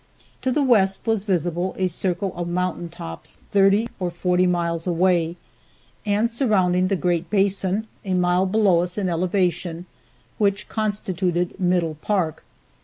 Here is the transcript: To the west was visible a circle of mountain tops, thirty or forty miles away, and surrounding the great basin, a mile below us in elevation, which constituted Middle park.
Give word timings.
To 0.41 0.51
the 0.51 0.63
west 0.63 1.01
was 1.05 1.25
visible 1.25 1.75
a 1.77 1.85
circle 1.85 2.33
of 2.35 2.47
mountain 2.47 2.89
tops, 2.89 3.37
thirty 3.51 3.87
or 3.99 4.09
forty 4.09 4.47
miles 4.47 4.87
away, 4.87 5.35
and 6.07 6.31
surrounding 6.31 6.87
the 6.87 6.95
great 6.95 7.29
basin, 7.29 7.85
a 8.03 8.15
mile 8.15 8.47
below 8.47 8.81
us 8.81 8.97
in 8.97 9.09
elevation, 9.09 9.85
which 10.39 10.67
constituted 10.67 11.59
Middle 11.59 11.93
park. 12.01 12.43